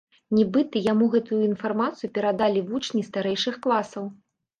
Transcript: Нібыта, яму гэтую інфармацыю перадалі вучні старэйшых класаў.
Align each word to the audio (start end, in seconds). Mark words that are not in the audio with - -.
Нібыта, 0.35 0.79
яму 0.91 1.09
гэтую 1.15 1.41
інфармацыю 1.49 2.09
перадалі 2.15 2.63
вучні 2.71 3.03
старэйшых 3.11 3.61
класаў. 3.67 4.09